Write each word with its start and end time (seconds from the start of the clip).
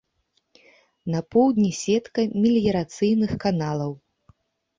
На 1.15 1.19
поўдні 1.35 1.67
сетка 1.81 2.25
меліярацыйных 2.41 3.31
каналаў. 3.45 3.93